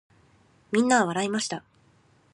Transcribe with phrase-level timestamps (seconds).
[0.71, 1.63] 皆は笑いました。